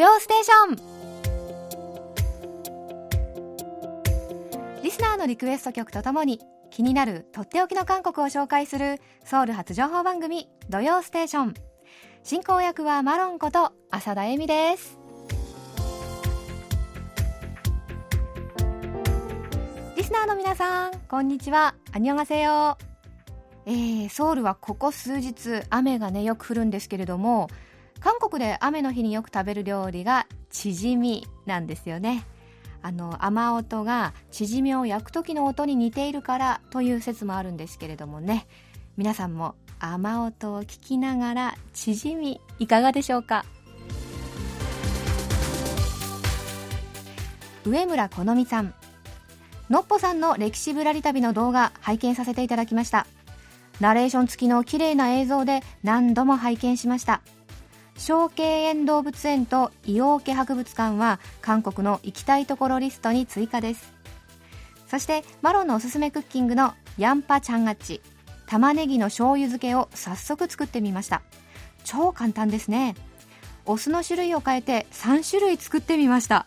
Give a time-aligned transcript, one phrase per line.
[0.00, 0.76] 曜ステーション。
[4.82, 6.40] リスナーのリクエスト曲とともに
[6.70, 11.54] 気になるとっておきの韓国を紹介するソウル初情報番組土曜ステーション。
[12.22, 14.98] 進行役はマロンこと浅田恵美です。
[19.98, 21.74] リスナーの皆さんこんにちは。
[21.92, 22.78] アニョンガセヨ
[23.66, 27.48] えー、ソウルはここ数日雨がねよく降るんですけれども
[28.00, 32.24] 韓国で雨の日によく食べる料理がチヂミなんですよね。
[32.82, 38.46] あの雨音がチヂミを焼く時の音に似ているからという説もあるんですけれどもね。
[38.96, 43.44] 皆さんも雨音を聞きながらチヂミいかがでしょうか？
[47.66, 48.74] 上村好美さん。
[49.68, 53.06] のっぽさんの歴史ぶらり旅の動画拝見させていただきました。
[53.78, 57.20] ナレーション付きの綺麗な映像で何度も拝見しました。
[58.00, 63.92] 小敬園動物園と硫黄家博物館は韓国の行きたいところリストに追加です。
[64.88, 68.00] そしてマロンのおすすめクッキングのヤンパチャンガッチ
[68.46, 71.20] 玉ねぎの醤油漬けを早速作ってみました。
[71.84, 72.94] 超簡単ですね。
[73.66, 76.46] お酢の種類を変えて3種類作ってみました。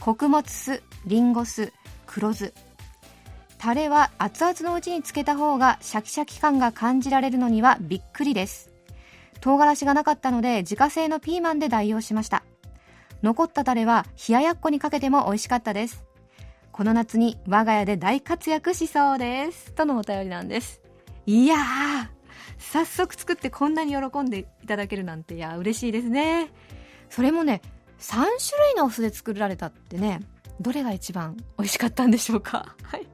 [0.00, 1.74] 穀物酢リンゴ酢
[2.06, 2.54] 黒酢。
[3.58, 8.69] タレは熱々のうちにつけた方がシャキシャキ感が感じられるのにはびっくりです。
[9.40, 12.44] 唐辛子がなかったので自家製のピーマンで代用しました。
[13.22, 16.04] 残ったタレは冷ややっこにかけても美味しかったです。
[16.72, 19.72] この夏に我が家で大活躍しそうです。
[19.72, 20.80] とのお便りなんです。
[21.26, 22.20] いやー
[22.58, 26.50] 早速作ってこんなに喜んでいただけるなんていや嬉しいですね。
[27.08, 27.62] それもね
[27.98, 28.24] 3種
[28.68, 30.20] 類のお酢で作られたってね
[30.60, 32.76] どれが一番美味しかったんでしょうか。
[32.84, 33.06] はい。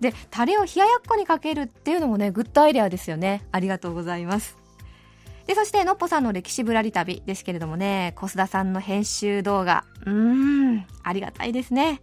[0.00, 3.46] でタレを冷ややっこにかけるっていうのもねグッドアイデアですよね。
[3.52, 4.56] ありがとうございます。
[5.48, 12.02] で、そして、のっぽさんの歴史ぶらり旅ですけれどもね、小須田さんの編集動画、うーん、ありがたいですね。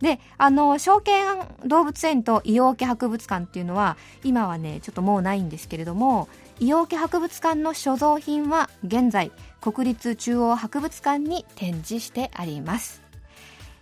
[0.00, 1.26] で、あの、証券
[1.66, 6.28] 動物園と硫黄家博物館っていうのは、今はね、ちょっともうないんですけれども、
[6.60, 13.02] 硫黄家博物館の所蔵品は現在、国立中央博物館に展示してあります。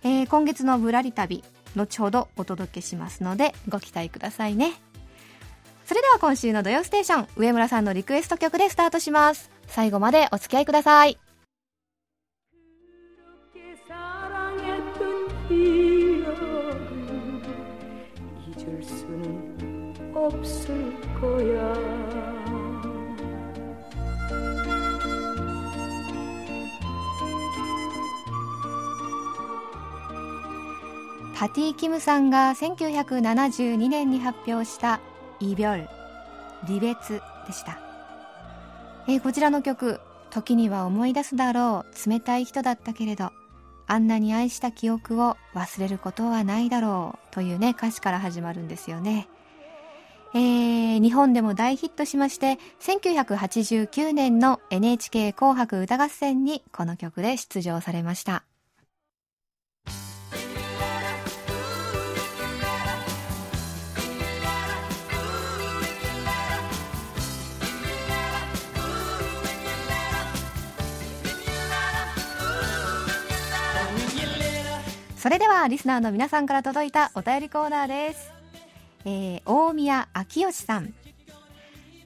[0.03, 1.45] えー、今月のぶらり旅、
[1.77, 4.73] 後ほどお届けしますので、ご期待くださいね。
[5.91, 9.51] それでは今週の土曜ステーション上村さんのリクエスト曲でスタートします。
[9.67, 11.17] 最後までお付き合いください
[31.35, 35.01] パティ・キムさんが1972年に発表した
[35.41, 35.89] イビョル
[36.67, 37.79] 離別でした、
[39.07, 43.31] えー、こちらの曲時には思い出すだろう冷たい人だったけれど
[43.87, 49.27] あんなに愛した記憶を忘れることはないだろうというね歌詞から始まるんですよね。
[50.33, 58.45] えー、日本でも大ヒットしまして1989年の NHK 紅白歌合戦にこの曲で出場されました。
[75.21, 78.33] それではリスナーの皆さんから届いたお便りコーナーです、
[79.05, 80.95] えー、大宮昭義さん。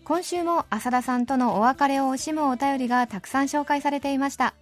[0.03, 4.53] 今週も浅田さんとのお別れを惜しむお便りがたくさん紹介されていました。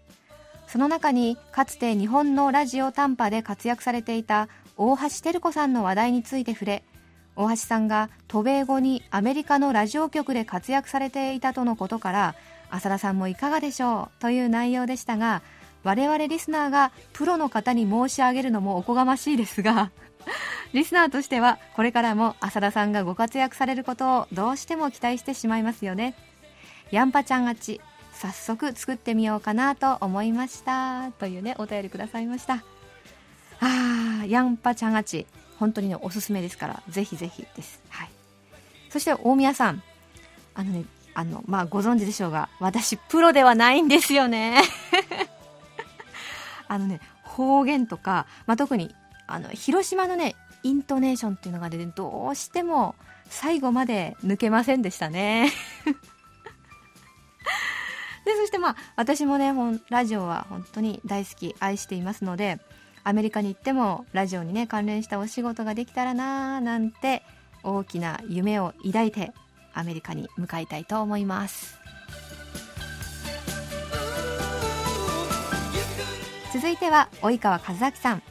[0.67, 6.83] その中にかつて日本のラジオ短波で活躍されていた大橋照子さんの話題について触れ
[7.35, 12.35] 大橋さんが渡米後にアメリカのラジオ局で活躍されていたとのことから
[12.69, 15.41] 浅田さんもいかがでしょうという内容でしたが
[15.83, 19.91] 我々リスナーがプロの方に申し上げるのもおこがましいですが
[20.73, 26.15] リスナーとしてはこれからも浅田さんがご活躍されることをどうしても期待してしまいますよね。
[26.91, 27.81] ヤンパちゃんあち
[28.13, 31.11] 早速作ってみようかなと思いました。
[31.19, 32.63] というねお便りくださいました。
[33.59, 35.25] あーヤンパちゃんあち
[35.59, 37.81] 本当にねおすすめですからぜひぜひです。
[37.89, 38.09] はい。
[38.89, 39.83] そして大宮さん。
[40.55, 44.61] あのねあのまあご存知でしょうが私プロではないんですよね。
[46.73, 48.93] あのね方言とか、まあ、特に
[49.27, 52.95] あの広島のねイントネーションっていうのがねどうしても
[53.29, 55.51] 最後まで抜けませんでしたね。
[58.25, 59.53] でそしてまあ私もね
[59.89, 62.59] ラジオは本当に大好き愛していますので
[63.03, 67.21] アメリカに行ってもラジオにね関連したお仕事ができたらなーなんて
[67.63, 69.33] 大きな夢を抱いて
[69.73, 71.77] アメリカに向かいたいと思います。
[76.63, 78.23] 続いては及川和明さん。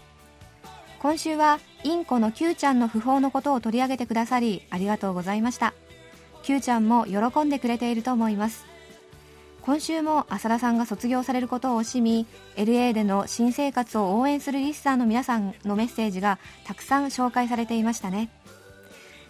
[1.00, 5.74] 今週はインコの Q ちゃんの訃報のことを取り上げてくださりありがとうございました。
[6.42, 8.64] Q ちゃんも喜んでくれていると思います。
[9.60, 12.26] 今週も浅田さんが卒業されることを惜しみ
[12.56, 18.30] LA での新生活を応援するリスナーの皆さんのメッセージがたくさん紹介されていましたね。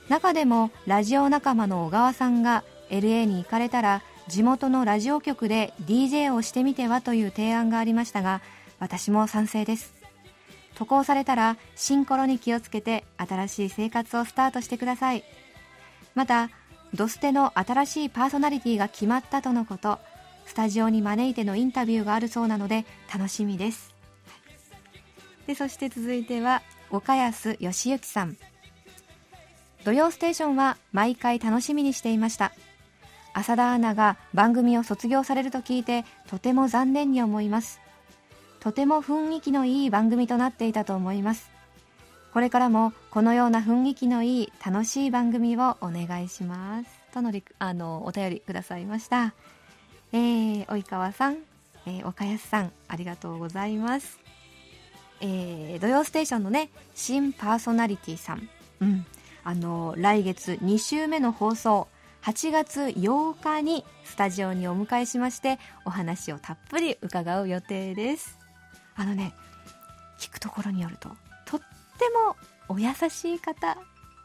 [0.08, 8.42] 中でもラジオ仲間の小川さんが LA に行かれたら地元のラジオ局で DJ をしてみてはという提案がありましたが
[8.82, 9.94] 私も賛成です。
[10.74, 15.22] 渡航されたらシンコロに気をつけて新しい生活をスタートしてください。
[16.16, 16.50] また
[16.92, 20.00] ドステの新しいパーソナリティが決まったとのこと
[20.46, 22.84] スタジオに招いてのインタビューがあるそうなので
[23.14, 23.94] 楽しみです。
[25.46, 28.36] でそして続いては岡安義行さん。
[29.84, 32.52] 土曜ステーションは毎回楽しみにしていました。
[33.32, 37.81] 浅田アナが番組を卒業されると聞いてとても残念に思います。
[38.62, 41.50] とても雰囲気のいい番組となっていたと思います。
[42.32, 46.88] これからもこのような雰囲気のいい楽しい番組をお願いします。
[47.12, 49.34] とのりあのお便りくださいました。
[50.12, 51.38] えー、及川さん、
[51.86, 54.20] えー、岡安さんありがとうございます。
[55.20, 58.48] えー、土曜ステーションのね新パーソナリティさん。
[58.80, 59.04] うん。
[59.42, 61.88] あの来月2週目の放送。
[62.22, 68.41] 8月8日にスタジオにお迎えしましてお話をたっぷり伺う予定です。
[68.94, 69.34] あのね
[70.18, 71.08] 聞くところによると
[71.46, 71.66] とって
[72.26, 72.36] も
[72.68, 73.76] お優しい方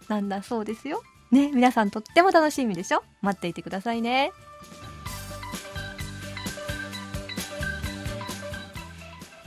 [0.08, 1.02] なんだそうですよ。
[1.32, 3.04] ね皆さんとっても楽しみでしょ。
[3.22, 4.32] 待っていてくださいね。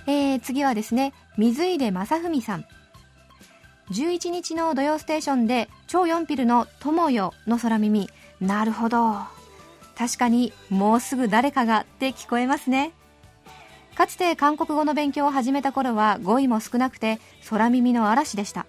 [0.06, 2.64] えー、次はですね水出正文さん。
[3.90, 8.08] 11日の土曜ステーションで超4ピルの「友よ」の空耳。
[8.40, 9.19] なるほど。
[9.96, 12.93] 確かにもうすぐ誰かがって聞こえますね。
[13.95, 18.67] かつて韓国語の勉強を始めた頃は語彙も少なくて空耳の嵐でした。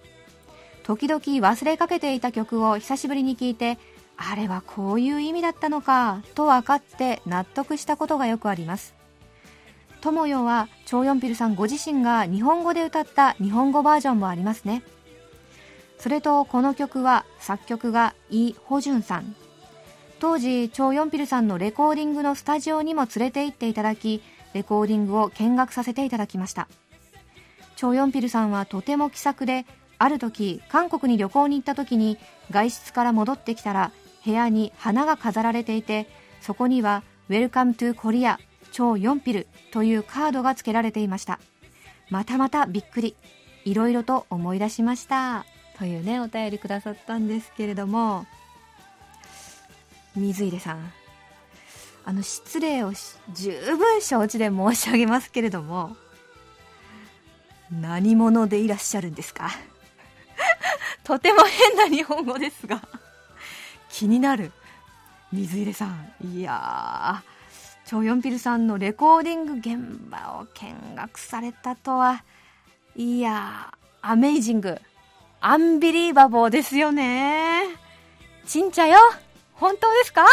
[0.82, 3.78] 時々忘れかけていた曲を久しぶりに聴いて
[4.16, 8.94] あれはこういう意味だったのかと分かって納得したことがよくあります。
[10.00, 14.82] 友よはチョヨンピルさんご自身が日本語で歌った日本語バージョンもありますね。
[15.98, 19.36] それとこの曲は作曲がイ・ホジュンさん。
[20.18, 24.22] 当時チョヨンピルさんのレコーディングのスタジオにも連れて行っていただき
[24.54, 26.68] レコーディングを見学させていただきました。
[27.76, 29.66] チョ・ヨンピルさんはとても気さくで
[29.98, 32.18] ある時韓国に旅行に行った時に
[32.50, 33.92] 外出から戻ってきたら
[34.24, 36.06] 部屋に花が飾られていて
[36.40, 38.36] そこには「Welcome to Korea
[38.70, 41.40] チョ・ヨンピル」というカードが付けられていました。
[42.10, 43.16] またまたびっくり。
[43.64, 45.44] いろいろと思い出しました。
[45.78, 48.26] というねお便りくださったんですけれども。
[50.14, 51.01] 水出さん。
[52.04, 52.92] あの失礼を
[53.32, 55.96] 十分承知で申し上げますけれども
[57.70, 59.50] 何者でいらっしゃるんですか？
[61.04, 62.82] とても変な日本語ですが
[63.88, 64.52] 気になる。
[65.32, 66.14] 水出さん。
[66.22, 72.22] いやーチョ・ヨンピルさんのレコーディング現場を見学されたとは
[72.96, 73.72] いや
[74.02, 74.80] アメイジング。
[75.40, 77.62] アンビリーバボーですよね。
[78.46, 78.98] ちんちゃよ？
[79.54, 80.26] 本当ですか？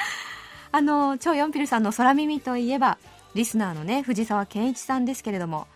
[0.72, 2.98] あの超ヨンピルさんの空耳といえば
[3.34, 5.66] リスナーのね藤沢健一さんですけれども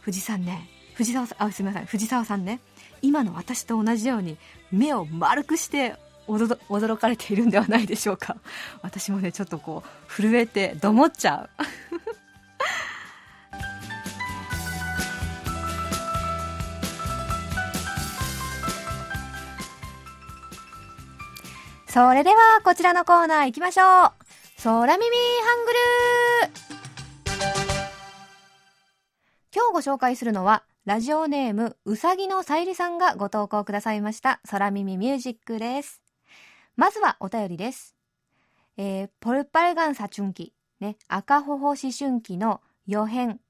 [0.00, 2.60] 藤さんね藤沢さんあすみません藤沢さんね
[3.02, 4.36] 今の私と同じように
[4.70, 5.96] 目を丸くして
[6.28, 8.36] 驚かれているんではないでしょうか。
[8.82, 11.50] 私もねちょっとこう震えてどもっちゃう。
[21.92, 24.12] それではこちらのコーナー行きましょう。
[24.62, 25.10] 空耳
[25.42, 25.78] ハングル
[29.52, 36.00] 今日ご紹介するのはラジオネームうさぎのさゆりさんがご投稿くださいました空耳ミュージックです。
[36.76, 37.96] まずはお便りです。
[38.76, 43.40] えー、ポルパルガンサチュンキね赤ほほ思春期の予編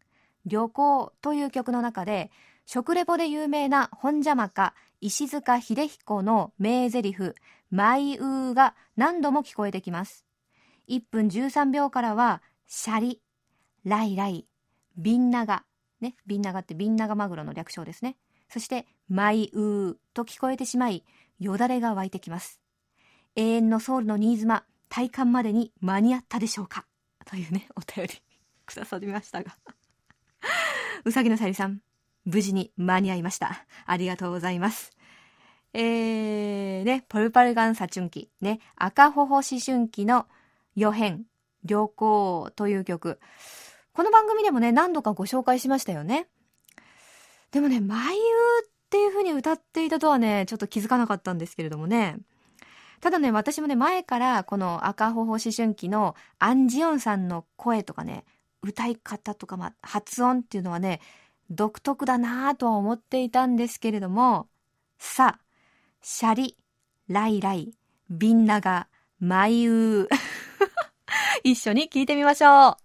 [0.47, 2.30] 旅行という曲の中で
[2.64, 7.35] 食レポで有名な本邪魔か石塚秀彦の名台詞
[7.70, 10.26] 「マイウー」が何度も聞こえてきます
[10.90, 13.22] 1分13秒からは、シャリ、
[13.84, 14.46] ライライ、
[14.96, 15.64] ビンナガ、
[16.00, 18.16] ね、ビンナガってビンナガマグロの略称ですね。
[18.48, 21.04] そして、マイウーと聞こえてしまい、
[21.38, 22.60] よだれが湧いてきます。
[23.36, 26.86] 永遠のソウルの新妻、体感までに間に合ったでしょうか？
[27.24, 28.22] というね、お便り
[28.66, 29.56] くださりましたが
[31.04, 31.80] うさぎのさゆりさん、
[32.24, 33.64] 無事に間に合いました。
[33.86, 34.90] ありがとうございます。
[35.72, 40.26] えー、ね、ポルパルガンサチュンキ、ね、赤ほほ思春期の
[40.74, 41.24] 予編、
[41.64, 43.20] 旅行という曲。
[43.92, 46.26] この番組でもね、何度かご紹介しましたよね。
[47.52, 52.18] でもね、眉っていう風に歌っていたとはね、ちょっと気づかなかったんですけれどもね。
[53.00, 58.24] ただね、私もね、前からこの赤ほほ思春期のアンジオンさんの声とかね、
[58.62, 61.00] 歌い方とか、まあ、発音っていうのはね、
[61.50, 64.48] 独特だなぁとは思っていたんですけれども、
[64.98, 65.50] さあ、
[66.02, 66.57] シャリ、
[67.09, 67.75] ライライ、
[68.09, 68.88] ビンナガ、
[69.19, 70.09] マイウー。
[71.45, 72.76] 一緒に聞いてみましょう。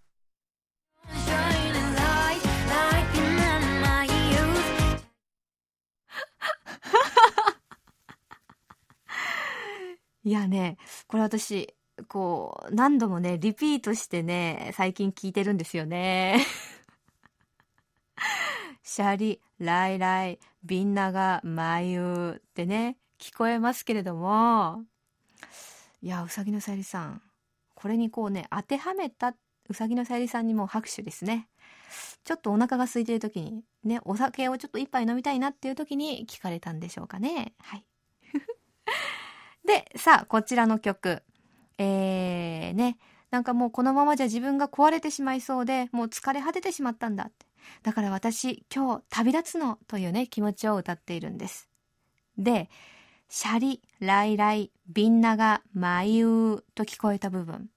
[10.25, 11.73] いやね、これ私、
[12.09, 16.45] こう、何度もね、リピートしてね、最近聞いてるんですよね。
[18.83, 24.83] シャリ、ライライ、ビンナガ、マユーってね、聞こえますけれども、
[26.01, 27.21] いや、うさぎのさゆりさん、
[27.73, 29.35] これにこうね、当てはめた
[29.69, 31.47] うさぎのさゆりさんにも拍手ですね。
[32.23, 37.53] ちょっとお腹が空いてる時に、ね、お酒をちょっと一杯飲みたいなっていう時に聞かれたんでしょうかね。
[37.59, 37.85] はい。
[39.65, 41.23] で、さあ、こちらの曲。
[41.77, 42.97] えー、ね、
[43.31, 47.45] なんかもうこのままじゃ自分が壊れてしまいそうで、もう疲れ果ててしまったんだって。
[47.83, 51.69] だから私、今日旅立つのというね、気持ちを歌っているんです。
[52.37, 52.69] で、
[53.29, 57.69] シャリ、ライライ、ビンナガ、マユーと聞こえた部分。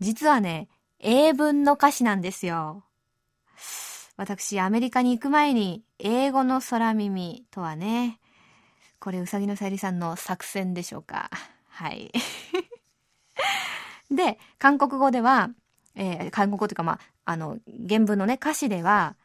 [0.00, 2.84] 実はね、英文の歌詞なんですよ。
[4.16, 8.18] 私、アメリカに行く前に、英語の空耳とはね、
[8.98, 11.30] これ、うさぎのさゆりさんの作戦でしょうか。
[11.68, 12.12] はい。
[14.10, 15.50] で、韓国語では、
[15.94, 19.16] えー、韓国語というか、まあ、あの、原文のね、歌詞では、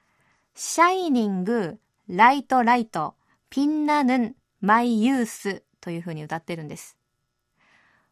[0.55, 3.15] シャイニング、ライトライト、
[3.49, 4.35] ピンナヌン、
[4.67, 6.97] マイユースという風に歌ってるんです。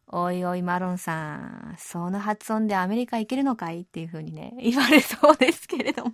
[0.06, 3.82] おいおいマロンさん、その発音でアメリカ行けるのかい？
[3.82, 6.12] っていう風にね、言われそうですけれども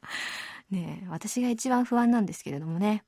[0.72, 3.04] ね私が一番不安なんですけれどもね。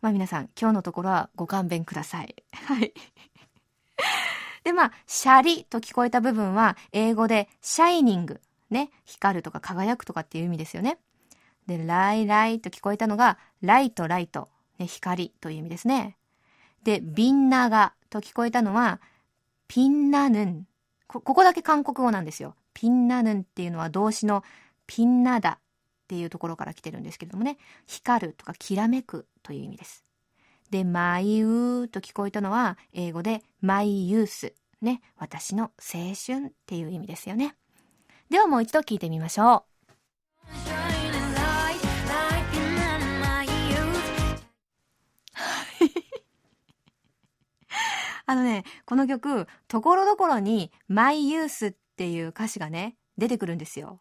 [0.00, 2.42] まあ皆さん、今日のところはご勘弁ください。
[2.64, 2.94] はい。
[4.64, 10.96] で、まあ、シャリと聞こえた部分は、英語でシャイニング、ね、光るとか輝くとかっていう意味ですよね。
[11.66, 16.16] で、ライライと聞こえたのが、ライトライト、光という意味ですね。
[16.82, 19.00] で、ビンナガと聞こえたのは、
[19.68, 20.66] ピンナヌン。
[21.06, 22.56] こ、ここだけ韓国語なんですよ。
[22.74, 24.42] ピンナヌンっていうのは動詞の
[24.86, 25.58] ピンナダっ
[26.08, 30.04] ていうところから来てるんですけれどもね、光るとかきらめくという意味です。
[30.70, 34.54] で、マイウーと聞こえたのは、英語でマイユース。
[34.80, 37.54] ね、私の青春っていう意味ですよね。
[38.30, 39.71] ではもう一度聞いてみましょう。
[48.32, 54.00] あのね、この曲、ところどころに、マイユースっていう歌詞がね、出てくるんですよ。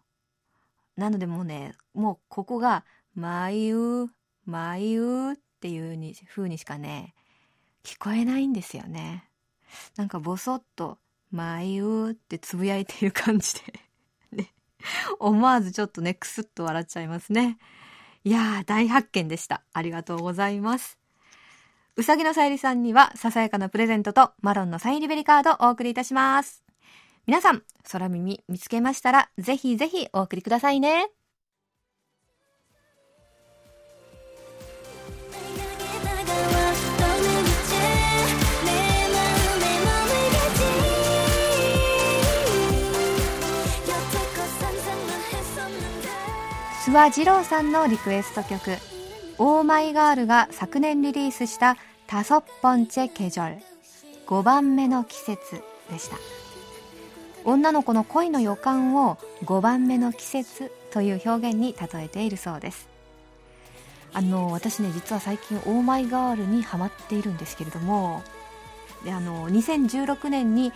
[0.95, 4.07] なのでもうね、もうここが、まゆ、
[4.45, 7.13] まゆっていうに風にしかね、
[7.83, 9.25] 聞こえないんですよね。
[9.97, 10.97] なんかぼそっと、
[11.29, 13.79] まゆってつぶやいている感じで
[14.31, 14.53] ね、
[15.19, 17.57] 思わずちょっとね、くすっと笑っちゃいますね。
[18.23, 19.61] いやー、大発見でした。
[19.73, 21.00] ありがとうございます。
[21.97, 26.63] うさぎのさゆりさんには、ささやかなプレゼントとマロンのサインリベリカードをお送りいたします。
[27.27, 31.09] 皆さん、空耳見つけましたら、ぜひぜひお送りくださいね。
[46.85, 48.71] 諏訪二郎さんのリクエスト曲
[49.43, 53.61] 「オーマイガール」が昨年リリースした「タソッポンチェケジョル」
[54.27, 56.17] 5番目の季節でした。
[57.43, 62.87] 女の子の恋の予感を5番目の季節という表現に例えているそうです
[64.13, 68.21] あの私ね実は最近オーマイガールにハマっているんですけれども
[69.03, 70.71] であの2016年に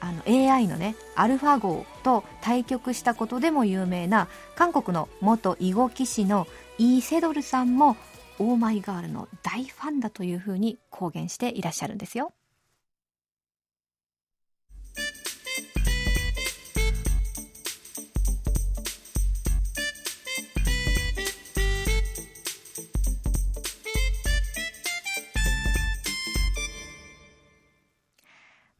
[0.00, 6.46] あの AI のねアルファ号と対局したことでも有名な韓国の元囲碁棋士の
[6.78, 7.96] イ・ー・セドルさんも
[8.38, 12.32] オーマイガールの大ファンだというふうに公言していらっしゃるんですよ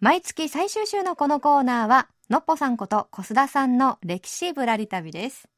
[0.00, 5.49] 毎月最終週のこのコーナーは、のっぽさんこと小須田さんの歴史ぶらり旅です。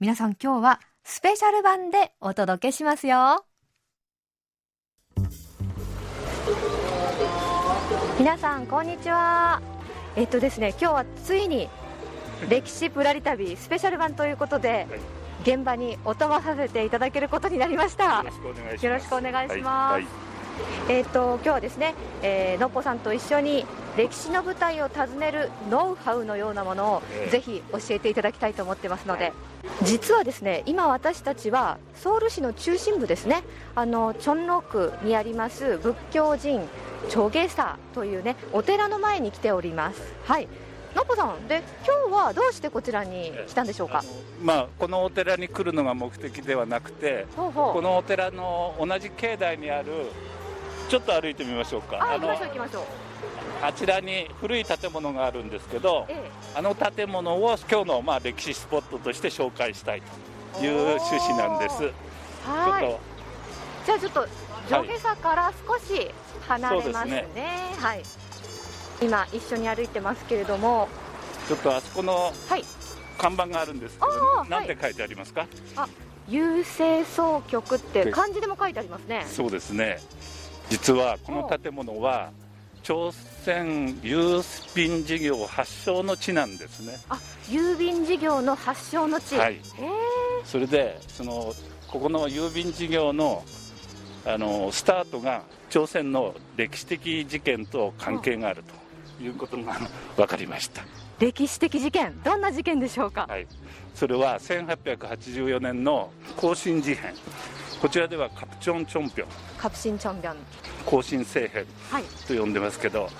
[0.00, 3.44] 皆さん今日はスペシャル版でお届けしますよ。
[8.18, 9.60] 皆さんこんにちは。
[10.16, 11.68] えっとですね、今日はついに
[12.48, 15.00] 歴史ぶらり旅スペシャル版ということで、はい。
[15.42, 18.24] 現場にお供させていただけることになりました。
[18.24, 18.30] よろ
[18.98, 20.00] しくお願いします、はい。
[20.00, 20.06] はい、
[20.88, 29.32] えっ、ー、と今日はですね、えー、のっぽさんと一緒に歴史の舞台を訪ねるノウハウのようなものを、えー、ぜひ教えていただきたいと思ってますので、
[29.82, 33.42] 実はですね今私たちはソウル市の中心部ですね。
[33.74, 36.68] あのチョンロ区にあります仏教寺院
[37.08, 40.00] チョゲサというねお寺の前に来ております。
[40.24, 40.48] はい。
[40.94, 44.04] のっぽさんで今日はどうしてこちらに来たんでしょうか、
[44.40, 50.06] まあ、このお寺に来るのが目的ではなくてこのお寺の同じ境内にある
[50.88, 51.98] ちょっと歩いてみましょうか。
[52.00, 52.30] あの
[53.62, 60.02] あちらに古い建物があるんですけど、ええ、あの建物を今日のまあ歴史スポットとして紹介したい
[60.58, 61.82] という趣旨なんです。
[62.44, 63.86] はい。
[63.86, 64.28] じゃあちょっと
[64.68, 66.10] 上下差から少し
[66.46, 67.00] 離れますね。
[67.00, 67.26] はい、ね
[67.78, 68.02] はい。
[69.00, 70.88] 今一緒に歩いてますけれども。
[71.48, 72.32] ちょっとあそこの
[73.18, 75.88] 看板があるんですけど、はい、なんて書いてありますか、あ
[76.28, 79.24] 郵政総局って漢字でも書いてありますね。
[79.28, 80.00] そうですね
[80.70, 82.30] 実はこの建物は
[82.82, 84.42] 朝鮮郵
[84.74, 86.98] 便事業発祥の地なんですね。
[87.08, 87.18] あ
[87.48, 89.36] 郵便事業の発祥の地。
[89.36, 89.60] はい。
[90.44, 91.52] それでその
[91.88, 93.42] ここの郵便事業の
[94.26, 98.62] あのスタートが朝鮮の歴史的事件と関係がある
[99.18, 99.78] ということが
[100.16, 100.82] 分かりました。
[101.18, 102.20] 歴史的事件。
[102.22, 103.46] どんな事件でしょうか、はい、
[103.94, 107.14] それは1884年の甲信事変。
[107.80, 109.28] こちらではカプチョンチョンピョン。
[109.58, 110.36] カプシンチョンピョン。
[110.84, 111.64] 甲信政変
[112.26, 113.10] と呼んでますけど、はい、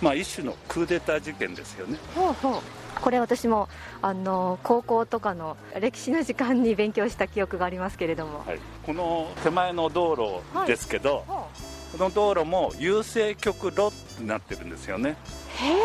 [0.00, 1.98] まあ一種のクーデター事件ですよね。
[2.14, 2.60] ほうほう。
[3.00, 3.68] これ私も
[4.02, 11.45] あの高校とかの歴史の時間に勉強した記憶がありますけれども、はい、この手前の道路ですけど、はい、
[11.92, 15.16] この道路も郵政局路になってるんですよね。
[15.56, 15.76] へえ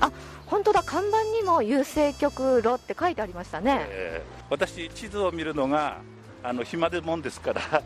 [0.00, 0.10] あ
[0.46, 0.82] 本当だ。
[0.82, 5.98] 看板にも郵政局路って書いてありましたね、えー、私地図を見るのが
[6.42, 7.62] あの暇でもんですから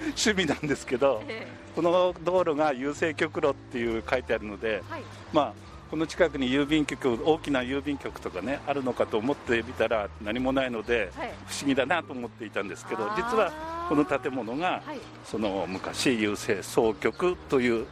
[0.00, 17.86] 趣味なんですけど、えー、この道路が郵政局路っていう書いてあるので、はい、まあこの近くに郵便局大きな郵便局とかねあるのかと思ってみたら何もないので、はい、不思議だなと思っていたんですけど実はこの建物が、はい、その昔郵政総局という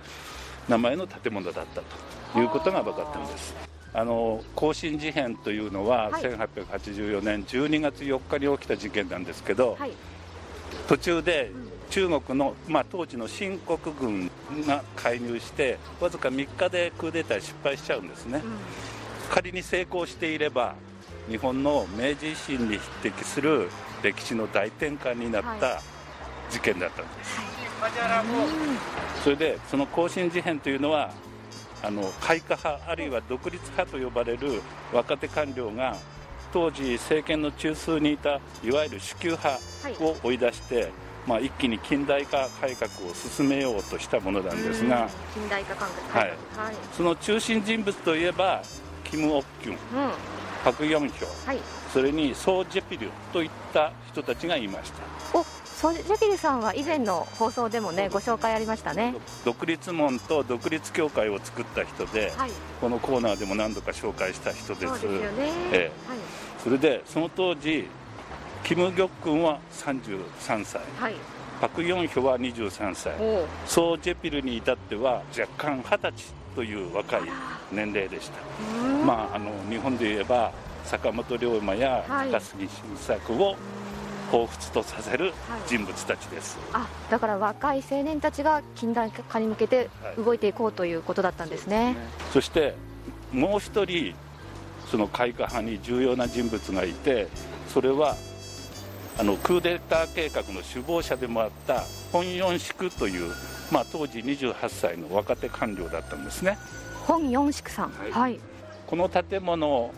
[0.69, 1.83] 名前の建物だった
[2.33, 3.55] ということが分かったんです。
[3.93, 9.93] あの甲信事変というのは、はい、1884年12月4日に起きた事件なんですけど、はい、
[10.87, 11.51] 途中で
[11.91, 14.31] 中国の、まあ、当時の新国軍
[14.67, 18.53] が介入してわずか3日でクーデター失敗しちゃうんですね、うん、
[19.31, 20.75] 仮に成功していれば
[21.29, 23.69] 日本の明治維新に匹敵する
[24.03, 25.81] 歴史の大転換になった
[26.51, 27.49] 事件だったんです、はい。
[29.23, 31.13] それでその甲信事変というのは
[31.83, 35.97] あの開化派あるいは独立派と呼ばれる若手官僚が
[36.53, 39.59] 当時政権の中枢にいたいわゆる主級派
[40.01, 40.93] を追い出して、はい、
[41.29, 48.63] まあ、一気に近代化改革を進めようとしたものなんですが近代化改革、はい、はい、その中心人物といえば
[49.05, 49.79] キム・オッキュン、うん、
[50.65, 51.59] パク・ヨンヒョ、はい、
[51.93, 55.39] それにソー・ジェピリュといった人たちがいました。
[55.39, 59.15] おソジャキルさんは以前の放送でもねご紹介ありましたね。
[59.45, 64.87] 独立門と独立協会を作った人で、はい、このコーナーでも何度か紹介した人です。
[64.87, 66.11] そうですよね、ええ。
[66.11, 66.19] はい、
[66.65, 67.87] それでその当時
[68.65, 71.15] キム・ギョックンは33歳、はい、
[71.61, 73.15] パク・ヨンヒョは23歳。
[73.67, 76.13] ソー・ジェピルに至っては若干20歳
[76.55, 77.23] という若い
[77.73, 78.41] 年齢でした。
[79.05, 80.53] まああの日本で言えば
[80.85, 83.57] 坂本龍馬や高杉晋作を、
[84.31, 85.33] 彷彿とさせる
[85.67, 91.85] 人物たちです、はい、あだから若い青年たちが近代化に向けて動いていこうということだったんですね。
[91.85, 92.75] はいそすね、そして
[93.33, 94.15] もう一人
[94.91, 97.29] その開化派に重要な人物がいて
[97.69, 98.17] それは
[99.19, 103.35] あのクーデター計画の首謀者でもあった本四宿という、
[103.73, 106.57] まあ、当時28歳の若手官僚だったんですね。
[107.05, 108.41] 本四宿さん、はい、はい、
[108.87, 109.93] この建物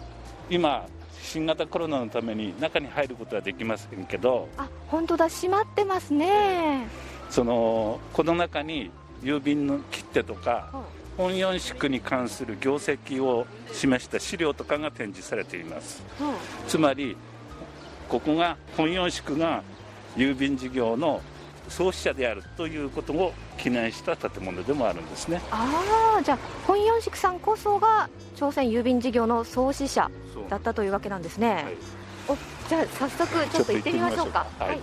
[0.48, 0.86] 今
[1.22, 5.28] 新型コロナのために中に入ることはできませんけどあ本当だ。
[5.28, 6.86] 閉まってますね。
[7.28, 8.90] そのこの中に
[9.22, 10.70] 郵便の切手とか、
[11.18, 16.02] 本四宿に関する業績を示した資料とかが展示されています、
[16.66, 17.16] つまり
[18.10, 19.62] ここが本四宿が
[20.16, 21.22] 郵便事業の
[21.68, 25.40] 創始者であるということを記念した建物でもあるんですね。
[25.52, 30.10] ああじゃあ本四宿さんこそが朝鮮郵便事業の創始者
[30.48, 31.76] だったというわけなんですね、はい、
[32.28, 34.46] おじゃあ早速ちょっと行ってみましょうか。
[34.58, 34.80] はい、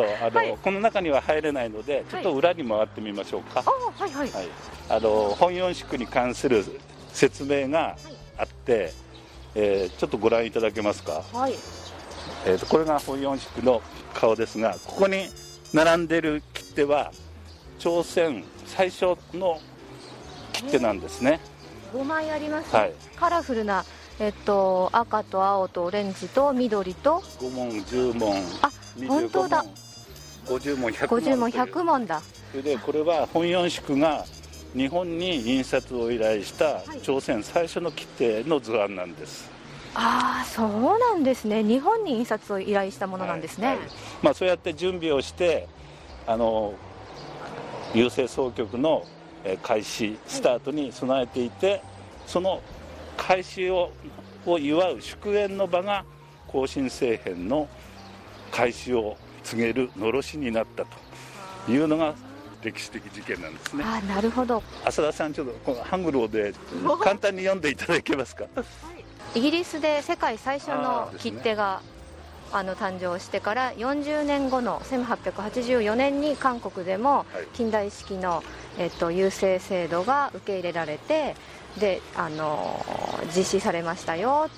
[0.00, 0.14] はい。
[0.22, 4.30] あの、はい、この中には入れないのでちょっと裏に回ってみましょうか、はい、はい。
[4.30, 4.48] はい、
[4.88, 6.64] あの本四宿に関する
[7.12, 7.96] 説明が
[8.36, 8.92] あって、
[9.54, 11.54] えー、ちょっとご覧いただけますか、はい。
[12.44, 13.82] えーと、これが本四宿の
[14.14, 15.28] 顔ですがここに
[15.72, 17.12] 並んでる切手は
[17.78, 19.60] 朝鮮最初の
[20.52, 21.40] 切手なんですね、
[21.92, 23.84] 5枚あります、はい、カラフルな、
[24.18, 28.70] えっと、赤と青とオレンジと緑と5問10問あ
[29.06, 29.64] 本当だ
[30.46, 32.22] 50問100問50問100問だ。
[32.50, 34.24] それでこれは本四宿が
[34.74, 39.50] 日本に印刷を依頼した朝鮮最初の切手の図案なんです、
[39.94, 41.62] ああそうなんですね。
[41.62, 43.76] 日本に印刷を依頼したものなんですね、はい。
[43.76, 43.86] はい、
[44.22, 45.66] まあ、そうやって準備をして
[46.26, 46.74] あの
[47.94, 49.06] 郵政総局の
[49.62, 51.80] 開始スタートに備えていて、
[52.26, 52.60] その
[53.16, 53.92] 開始を
[54.44, 56.04] を祝う祝宴の場が
[56.46, 57.68] 更新政変の
[58.50, 62.14] 開始を告げるのろしになったというのが
[62.62, 63.84] 歴史的事件なんですね。
[63.84, 64.62] あなるほど。
[64.84, 66.52] 浅田さんちょっとこのハングルで
[67.00, 68.62] 簡単に読んでいただけますか、は
[69.34, 71.80] い、イギリスで世界最初の切手が
[72.52, 78.42] あの誕生してから40年後の1884年に韓国でも近代式の、
[78.78, 81.34] えっと、郵政制度が受け入れられて
[81.78, 82.84] であの
[83.34, 84.48] 実施されましたよ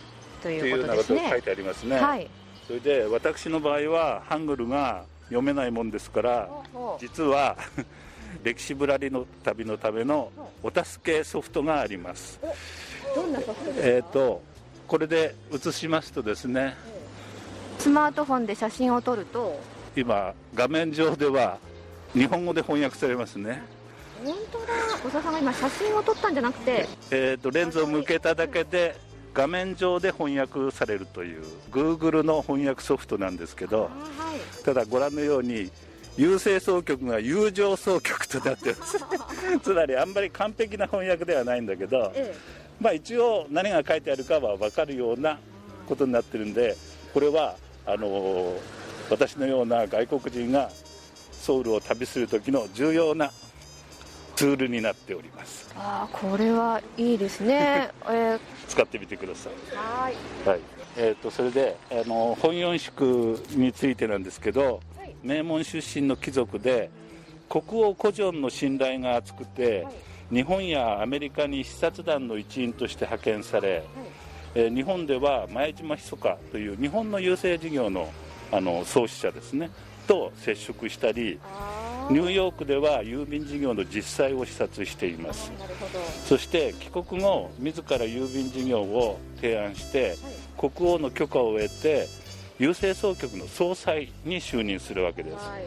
[0.42, 1.18] ということですね。
[1.20, 1.96] というようなことが書いてありますね。
[1.96, 2.30] はい、
[2.68, 6.48] それで私の場合はハングルが読めないもんですから
[7.00, 7.56] 実は
[8.44, 10.30] 歴史ぶらりの旅のための
[10.62, 12.38] お助けソフトがあります。
[13.14, 13.88] どんなソフトですか？
[13.88, 14.42] えっ、ー、と
[14.86, 16.76] これで映しますとですね
[17.78, 19.58] スマートフォンで写真を撮ると？
[19.96, 21.56] 今画面上では
[22.12, 23.62] 日本語で翻訳されますね。
[24.22, 24.66] 本当だ。
[25.02, 26.86] 小沢さんが今写真を撮ったんじゃなくて？
[27.10, 28.94] えっ、ー、とレンズを向けただけで
[29.38, 35.70] 画面上で翻訳されるという Google の翻訳ソフトなんですけど、はい、ただご覧のように
[36.16, 38.98] 郵政総局が友情総局となってます。
[39.62, 42.36] つまりあんまり完璧な翻訳ではないんだけど、ええ、
[42.80, 45.38] まあ一応何が書いてあるかは分かるような
[45.86, 46.76] ことになってるんで
[47.14, 47.54] これは
[47.86, 48.56] あの
[49.08, 50.68] 私のような外国人が
[51.30, 53.30] ソウルを旅する時の重要な
[54.38, 55.68] ツールになっております。
[55.74, 59.52] あこれはいいですね、 えー、使ってみてください。
[59.76, 60.14] はい、
[60.48, 60.60] はい。
[60.96, 63.02] えーと、それであの本四宿
[63.50, 66.88] についてなんですけど、はい、名門出身の貴族で
[67.48, 69.90] 国王古城の信頼が厚くて、は
[70.30, 73.84] い、日本やアメリカに視察団の一員として派遣され、はい、
[74.54, 78.08] えー、日本では前島密かという日本の郵政事業の
[78.52, 79.68] あの創始者ですね。
[80.06, 81.38] と接触したり
[82.10, 85.52] ニューヨークでは郵便事業の実際を視察しています。
[86.24, 90.16] そして帰国後自ら郵便事業を提案して、
[90.56, 92.08] はい、国王の許可を得て
[92.58, 95.64] 郵政総局の総裁に就任するわけです、はい、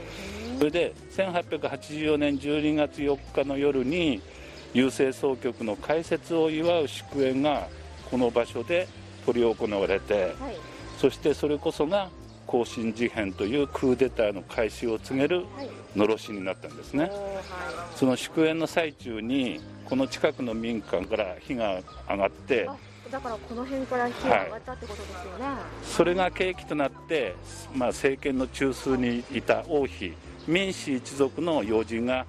[0.58, 4.22] それで1884年12月4日の夜に
[4.74, 7.68] 郵政総局の開設を祝う祝宴が
[8.10, 8.88] この場所で
[9.26, 10.34] 執り行われて、はい、
[10.98, 12.10] そしてそれこそが
[12.52, 15.46] 更新事変というクーデターの開始を告げる
[15.96, 17.12] のろしになったんですね、はい、
[17.96, 22.70] その祝宴の最中にこの近くの民家から火が上がって
[23.10, 27.36] だからこの辺から火が上がったってことですよね、はい、それが契機となって、
[27.74, 30.14] まあ、政権の中枢にいた王妃
[30.46, 32.26] 民氏一族の要人が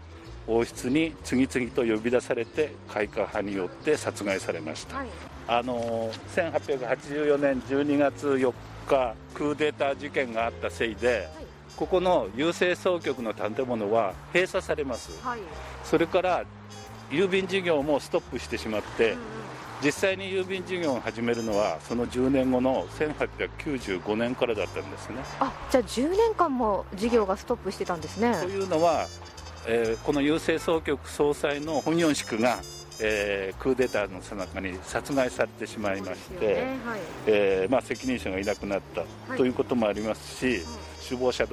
[0.47, 5.09] 王室に次々と呼び出されて開化派によって殺害されました、はい、
[5.49, 8.53] あの1884年12月4
[8.83, 11.45] 日クーデター事件があったせいで、はい、
[11.77, 15.41] ここの郵政総局の建物は閉鎖されます、はい、
[15.85, 16.45] それから
[17.11, 19.19] 郵便事業もストップしてしまって、うん、
[19.85, 25.17] 実際に郵便事業を始めるのはその10年後の1895年からだったんですね。
[25.41, 28.35] あじゃあ10年間も事業がストップしてたんですね。
[28.41, 29.07] というのは、
[29.67, 32.61] えー、この郵政総局総裁の本四宿が
[33.05, 40.63] えー、クーデターのさなかに殺害されてしまいまして、ねはい、えー、まあ、責任者がいなくなった、ということもありますし、
[41.05, 41.47] 首謀者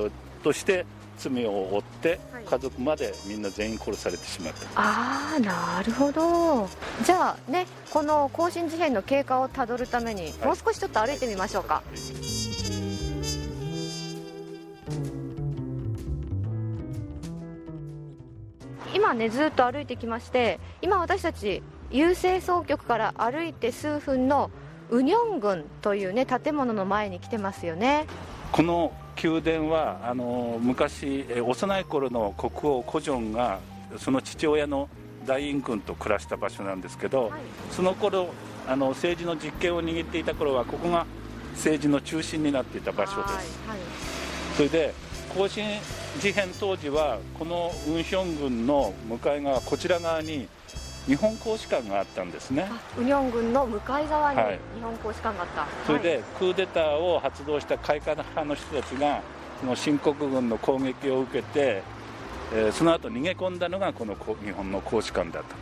[0.44, 0.86] として
[1.18, 4.68] 罪を負って、家族までみんな全員殺されてしまった。
[4.76, 6.70] ああなるほど。
[7.04, 11.84] じゃあねこの更新事変の経過をたどるために、もう少しちょっと歩いてみましょうか。
[19.10, 24.52] 今ねずっと歩いてきまして今私たち郵政総局から歩いて数分の
[24.92, 28.06] ウニョン郡というね建物の前に来てますよね。
[28.52, 33.58] この宮殿はあの昔幼い頃の国王コジョンが
[33.98, 34.88] その父親の
[35.26, 37.42] 大院君と暮らした場所なんですけど、はい、
[37.72, 38.30] その頃
[38.68, 41.08] あの政治の実権を握っていた頃はここが
[41.54, 43.88] 政治の中心になっていた場所です、はいはい、
[44.56, 44.94] それで
[45.36, 45.66] 甲信
[46.20, 50.48] 事変当時はこの雲昌郡の向かい側こちら側に
[51.06, 52.70] 日本公使館があったんですね。
[52.98, 54.40] ウニョン郡の向かい側に
[54.76, 59.22] 日本公使館があった、はい、それでクーデターを発動した開化派の人たちが
[59.62, 61.82] この新国軍の攻撃を受けて
[62.52, 65.56] えー、その後逃げ込んだのがこの日本の公使館だと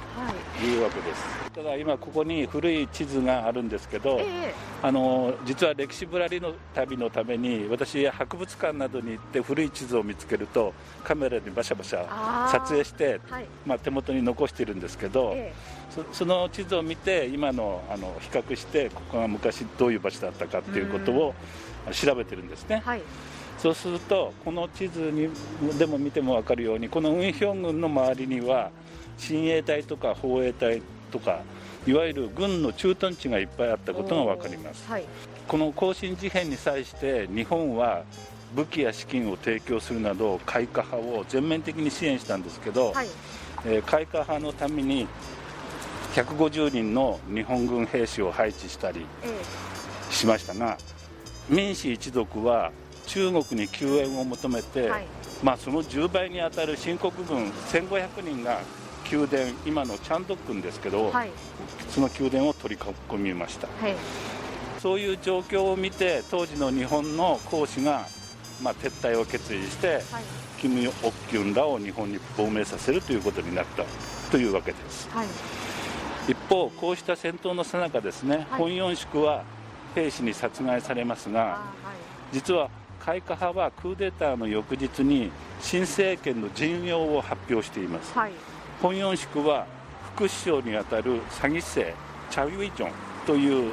[0.65, 0.77] い。
[0.77, 10.73] うわけです、はい、ただ今ここに古い地図があるんですけど、えー、あの実は歴史ぶらりの旅のために私博物館などに行って古い地図を見つけると
[11.03, 21.35] カメラにバシャバシャ撮影して、はい、まあ、手元に残してるんですけど、えー、そその地図を見て今のあの比較してここが昔どういう場所だったかっていうことを
[21.91, 22.81] 調べてるんですね。
[22.85, 23.01] はい
[23.57, 25.29] そうするとこの地図に
[25.77, 28.71] でも見ても分かるようにこの雲昌郡の周りには
[29.17, 31.41] 親衛隊とか防衛隊とか
[31.87, 35.05] いわゆる軍の駐屯地がいっぱいあったことが分かります、はい、
[35.47, 38.03] この甲信事変に際して日本は
[38.55, 43.07] 武器や資金を提供するなど開化派を全面的に支援したんですけど、はい、
[43.65, 45.07] えー、開化派のために
[46.13, 49.05] 150人の日本軍兵士を配置したり
[50.09, 50.77] しましたが、
[51.49, 52.71] 民主一族は
[53.07, 55.05] 中国に救援を求めて、はい、
[55.41, 58.61] まあ、その10倍に当たる新国軍1500人が
[59.09, 61.31] 宮殿今のチャンドックンですけど、はい、
[61.89, 63.95] その宮殿を取り囲みました、はい、
[64.79, 68.05] そういう状況を見て当時の日本の皇使が、
[68.61, 70.01] まあ、撤退を決意して、
[70.59, 73.85] キム・オッキュンらを日本に亡命させるということになった
[74.29, 75.07] というわけです、
[76.27, 79.43] 一方こうした戦闘のさなかですね、本四宿は
[79.95, 81.61] 兵士に殺害されますが、
[82.33, 82.69] 実は
[83.07, 88.33] 開化派はクーデターの翌日に新政権の陣容を発表しています、はい、
[88.81, 89.65] 本四宿は
[90.13, 91.93] 副首相にあたる詐欺生
[92.29, 92.91] チャウィチョン
[93.25, 93.71] という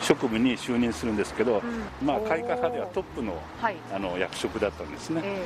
[0.00, 1.62] 職務に就任するんですけど、
[2.00, 3.40] うん、まあ、開化派ではトップの,、
[3.92, 5.44] あの役職だったんですね、え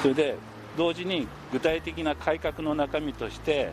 [0.00, 0.34] ー、それで
[0.76, 3.70] 同時に具体的な改革の中身として、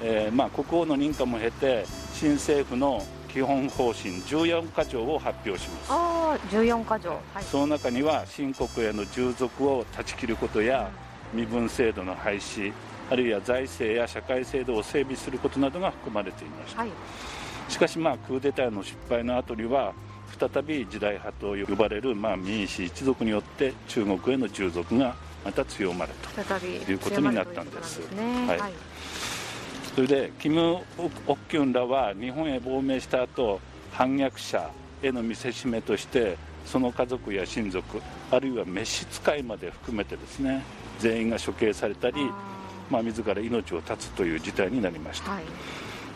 [0.00, 5.86] えーまあ、国王の認可も経て新政府の基本方針14か条を発表します。
[5.90, 10.90] ああ14か条、はい、その中には新国への従属を断ち切ることや、
[11.32, 12.72] 身分制度の廃止
[13.10, 16.90] あるいは財政や社会制度を整備することなどが含まれていました、はい、
[17.68, 19.94] しかしまあクーデターの失敗の後には
[20.38, 28.00] 再び時代派と呼ばれるまあ民主一族によって中国への従属がまた強まるということになったんです。
[28.00, 28.72] ですね、はい、はい
[29.98, 33.58] それでキム・オッキュンらは日本へ亡命した後
[33.90, 34.70] 反逆者
[35.02, 40.62] への見せしめとしてその家族や親族あるいは召使いまで含めてですね
[41.00, 42.30] 全員が処刑されたり
[42.90, 45.42] まあ、自ら命を絶つという事態になりました、はい、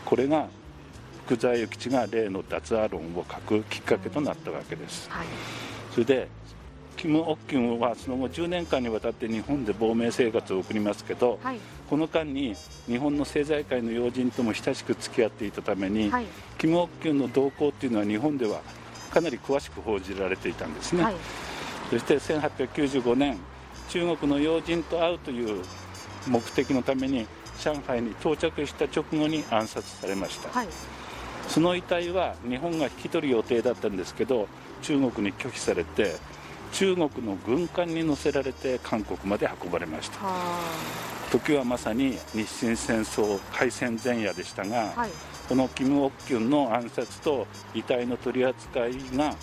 [0.05, 0.47] これが
[1.25, 5.27] 福沢諭吉が例の脱ア論を書くきっかけとなったわけです、はい、
[5.91, 6.29] それで
[7.03, 12.55] キム・オッキュンはその後10年間にわたって日本で亡命生活を送りますけど、はい、この間に
[12.87, 16.25] 日本の政財界の要人とも親しく付き合っていたために、はい、
[16.57, 18.61] キム・オッキュンの動向っていうのは日本では
[19.11, 21.15] かなり詳しく報じられていたんですね、はい、
[21.89, 23.37] そして1895年
[23.89, 25.61] 中国の要人と会うという
[26.25, 27.27] 目的のために
[27.59, 30.49] 上海に到着した直後に暗殺されました、
[31.49, 34.47] その遺体は日本が引き取る予定だったんですけど
[34.81, 36.15] 中国に拒否されて
[36.73, 40.17] 中国の軍艦に乗せられて韓国まで運ばれました。
[41.31, 45.09] 時はまさに日清戦争開戦前夜でしたが、はい、
[45.49, 49.35] このキム・オッキュンの暗殺と遺体の取り扱いが、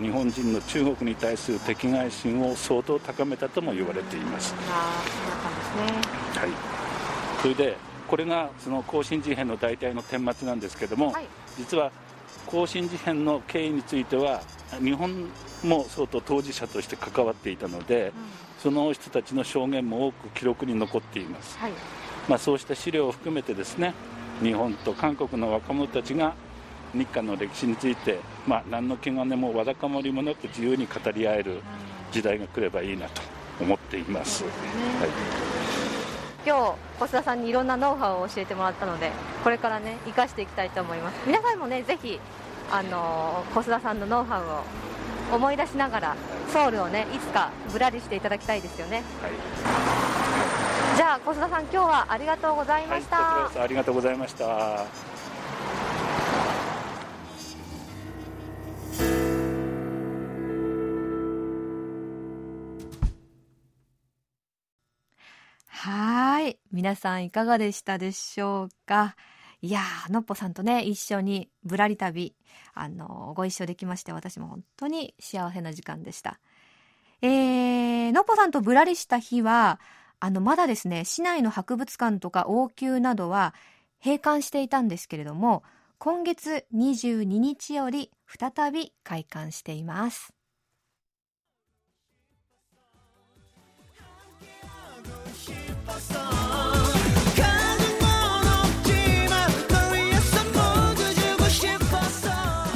[0.00, 4.54] 日本人の中国に対する敵外心を相当高めたとも言われています。
[4.54, 6.50] はい、
[7.40, 7.76] それで
[8.08, 11.26] これがその甲信事変の大体の顛末なんですけども、はい、
[11.58, 11.90] 実は
[12.46, 14.42] 甲信事変の経緯については
[14.80, 15.26] 日本
[15.64, 18.12] も相当当事者として関わっていたので、うん、
[18.62, 21.72] その人たちの証言も多く記録に残っています、はい、
[22.28, 23.94] まあ、そうした資料を含めてですね
[24.42, 26.34] 日本と韓国の若者たちが
[26.94, 31.62] 日韓の歴史について、まあ、何の気兼ねもわだかまりもなく自由に語り合える
[32.10, 33.22] 時代が来ればいいなと
[33.60, 34.50] 思っています、ね、
[35.00, 35.08] はい、
[36.44, 36.60] 今日
[36.98, 39.10] 小須田さんにいろんなノウハウを教えてもらったので
[39.42, 41.16] これからね生かしていきたいと思います。
[41.26, 42.20] 皆さんもねぜひ
[42.70, 44.91] あの小須田さんのノウハウを
[45.32, 46.16] 思い出しながら
[46.52, 54.84] ソウルをねいつかぶらりしていただきたいですよね、はい、じゃあ小須田さん今日はありがとうございました、はい、ありがとうございました。
[65.84, 66.58] はい。
[66.70, 69.16] 皆さんいかがでしたでしょうか？
[69.64, 72.34] いやー、のっぽさんとね、一緒にぶらり旅、
[72.74, 76.40] あの、ご一緒できまして、私も本当に幸せな時間でした。
[77.20, 79.78] えー、のっぽさんとぶらりした日は、
[80.18, 83.54] あの、まだですね、市内の博物館とか王宮などは
[84.04, 85.62] 閉館していたんですけれども、
[85.98, 90.34] 今月22日より再び開館しています。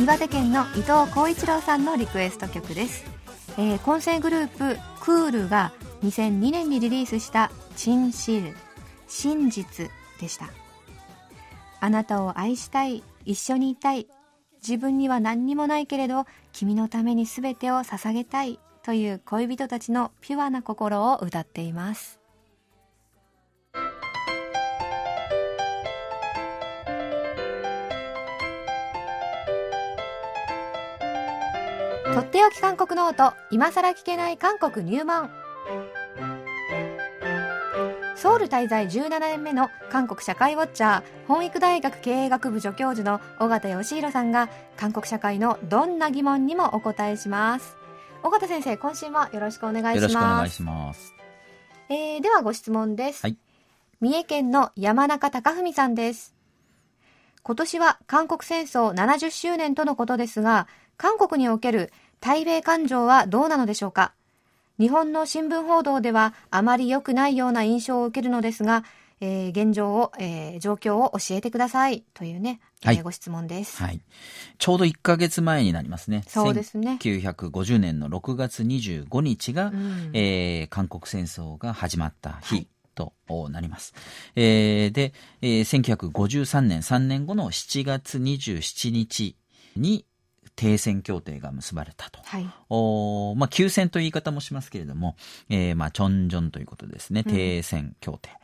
[0.06, 3.04] 岩手県の伊藤浩一郎さんのリクエスト曲です、
[3.58, 5.72] えー、混成グループクールが
[6.04, 8.54] 2002年にリリースした「チンシル」
[9.08, 9.90] 「真実」
[10.20, 10.50] でした。
[11.80, 14.06] あなたを愛したい一緒にいたい
[14.62, 22.20] 自分には何にもないけれど君のために全てを捧げたいという恋人たちのピュアな心を歌っています。
[32.16, 35.28] とっておき韓国ノート今さら聞けない韓国入門。
[38.14, 44.48] ソウル滞在17年目の韓国社会ウォッチャー本育大学経営学部助教授の尾形義弘さんが
[44.78, 47.76] 韓国社会のどんな疑問にもお答えします。
[48.22, 50.00] 尾形先生今週もよろしくお願いします。
[50.00, 51.14] よろしくお願いします。
[51.90, 53.36] えー、ではご質問です、はい、
[54.00, 56.34] 三重県の山中隆文さんです。
[57.42, 64.12] 今年は韓国戦争70周年とのことですが韓国における対米感情はどうなのでしょうか？
[64.78, 68.84] 日本の新聞報道ではあまり良くないような印象を受けるのですが、
[69.20, 74.00] えー、現状を、えー、状況を教えてくださいというね、はい、ご質問です、はい。
[74.58, 76.24] ちょうど1か月前になりますね。
[76.26, 76.98] そうですね。
[77.00, 82.54] 1950年の6月25日が、うん、えー、韓国戦争が始まった日。
[82.56, 83.12] はいと
[83.50, 83.92] なります。
[84.36, 89.36] えー、で、えー、1953年3年後の7月27日
[89.76, 90.06] に、
[90.56, 92.20] 停戦協定が結ばれたと。
[92.24, 95.16] はい、おまあ、休戦という言い方もしますけれども、
[95.48, 97.22] えー、まあ、チョンジョンということですね。
[97.22, 98.30] 停戦協定。
[98.30, 98.36] うん、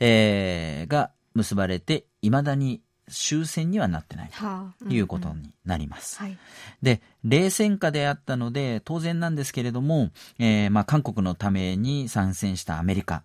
[0.00, 6.18] えー、が結ばれて、いまだに終戦にはなってないということになります。
[6.18, 6.36] はい、
[6.82, 13.22] で、冷戦下であったので、当然なんですけれども、えー、まあ、韓国のために参戦したアメリカ、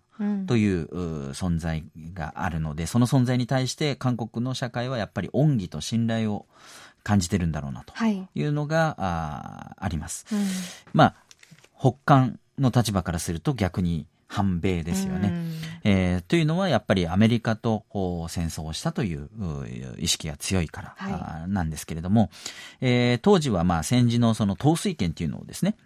[0.48, 0.88] という
[1.32, 6.48] 存在があるので、その存在に対して韓国の社会はやっぱり恩義と信頼を
[7.08, 10.26] 感じてるんだろうなというのが、はい、ああります。
[10.30, 10.46] うん、
[10.92, 11.16] まあ、
[11.80, 15.34] 北韓の立場からすると逆に反米ですよね。
[15.86, 17.86] えー、というのはやっぱりアメリカと
[18.28, 19.30] 戦争をしたという
[19.98, 22.30] 意識が強いから、はい、なんですけれども、
[22.82, 25.78] えー、当時はまあ戦時のその統帥権というのをですね、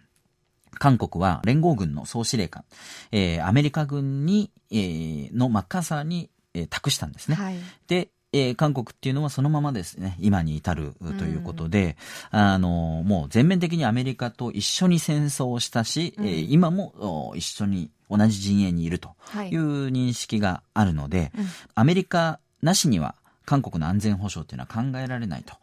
[0.80, 2.64] 韓国は連合軍の総司令官、
[3.12, 7.36] えー、アメリカ軍に、えー、のマッカーサーに、えー、託したんですね。
[7.36, 7.58] はい、
[7.88, 11.98] で、えー、韓国っていうのはそのままですね、今に至るということで、
[12.32, 19.16] うん、あの、もう全面的にアメリカと一緒に戦争をしたし、うん、えー、今も一緒に同じ陣営にいると
[19.50, 19.56] い。
[19.56, 23.16] う認識があるので、はいうん、アメリカなしには
[23.52, 25.56] 韓国の安全保障っていうのは考えられないと、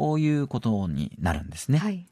[0.00, 1.76] うん、いうことになるんですね。
[1.76, 2.06] はい、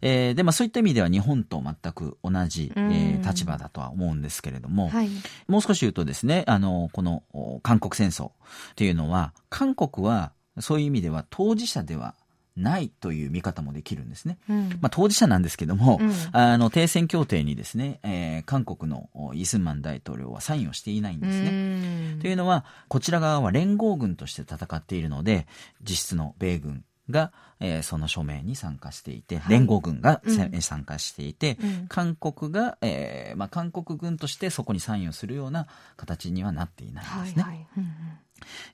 [0.00, 5.10] えー、で、まあそういった意味では日本と全く同じ、えー、立場だとは思うんですけれども、はい、
[5.48, 7.24] もう少し言うとですね、あの、この
[7.64, 8.32] 韓国戦争っ
[8.76, 12.14] ていうのは、韓国はそういう意味では当事者では
[12.56, 14.38] ないという見方もできるんですね。
[14.48, 22.18] うん、まあ、当事者なんですけども、うん、あの停戦協定にですね、えー、韓国のイスンマン大統領はサインをしていないんですね。
[22.20, 25.46] というのはこちら側は連合軍として戦っているので
[25.82, 37.42] 実質の米軍が、えー、その署名に参加していて、はい、連合軍が、うん、参加していて、うん、韓国が、えーまあ、韓国軍としてそこにサインをするような形にはなっていないんですね。
[37.42, 37.66] はいはい。
[37.78, 37.90] うんうん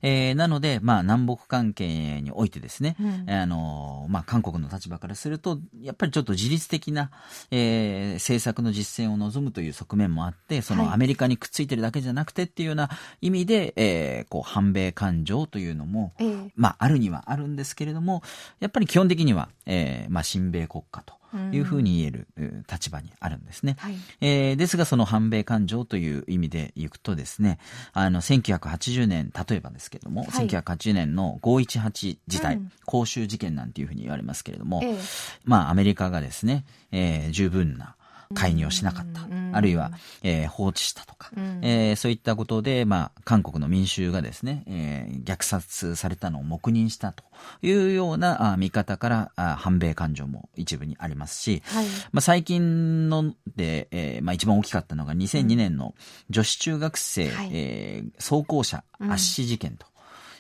[0.03, 7.11] えー、なので、まあ、南北関係においてですね、うん、あの、まあ、韓国の立場からすると、やっぱりちょっと自律的な、
[7.51, 12.91] えー、政策の実践を望むという側面もあって、そのアメリカにくっついてるだけじゃなくてっていうような
[13.21, 18.23] 意味で、えー、こう、反米感情というのも、えー、まあ、あるにはあるんですけれども、
[18.61, 21.20] やっぱり基本的には、えー、まあ、親米国家と、
[21.53, 22.27] いうふうに言える
[22.71, 23.77] 立場にあるんですね。
[23.79, 27.59] はい、えー、ですが、その反米感情という意味でいくとですね、
[27.93, 34.97] あの、1980年、例えばですけれども、はい、1980年の518事態、うん、公衆事件なんていうふうに言われますけれども、え。
[35.45, 37.97] まあ、アメリカがですね、えー、十分な、
[38.35, 39.91] 介入をしなかった、あるいは、
[40.23, 41.31] えー、放置したとか、
[41.63, 47.25] えー、そういったことで、まあ、韓国の民衆がですね、えー、虐殺されたのを黙認したと
[47.63, 55.95] いうようなあ見方からあ反米感情も一部にありますし、はい、まあ、最近ので、えーまあ、一番大きかったのが2002年の
[56.29, 59.87] 女子中学生、うん、えー、装甲車圧死事件と。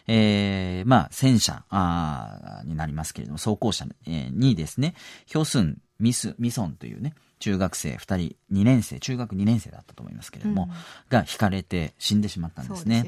[0.06, 4.94] えー、まあ、戦車あになりますけれども、装甲車、えー、にですね、
[5.26, 10.70] ヒョスンミス、ミソンというね、中学生2人、2年生、中学2年生だったと思いますけれども、うん、
[11.08, 13.02] が引かれて死んでしまったんですね。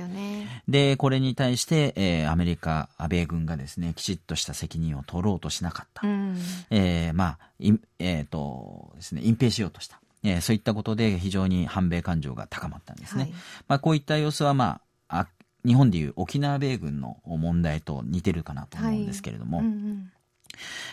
[0.66, 6.06] で、ね、これに対して、えー、アメリカ、米軍がですね、きちっとした責任を取ろうとしなかった。
[6.06, 6.36] うん、
[6.70, 10.00] えー、まあ、えっ、ー、とですね、隠蔽しようとした。
[10.24, 13.24] えー、そういったことで非常に反米感情が高まったんですね。
[13.24, 13.32] はい、
[13.68, 15.28] まあ、こういった様子は、まあ、あ
[15.64, 20.12] 日本でいう沖縄米軍の問題と似てるかなと思うんですけれども、はいうんうん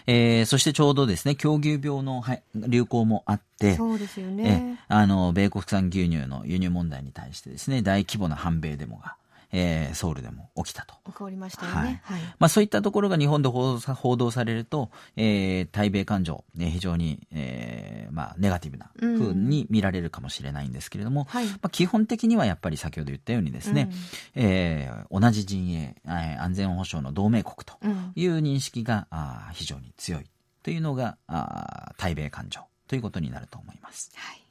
[0.07, 2.23] えー、そしてちょうどですね、狂牛病の
[2.55, 4.79] 流行もあって、そうですよね。
[4.87, 9.15] あの、米国産牛乳の輸入問題に対してですね、大規模な反米デモが、
[9.51, 10.95] えー、ソウルでも起きたと。
[11.05, 12.01] 起こりましたよね。
[12.03, 12.19] はい。
[12.19, 23.89] はい、まあそういったところが日本で報道されると、えー、対米感情、ね、非常に、えー、まあネガティブな風に見られるかもしれないんですけれども、うんはい、まあ基本的にはやっぱり先ほど言ったようにですね、
[24.35, 27.73] うん、えー、同じ陣営、えー、安全保障の同盟国と
[28.15, 30.29] いう認識が、うん、あ非常に強い
[30.61, 34.11] というのがあ対米感情ということになると思います。
[34.15, 34.48] はい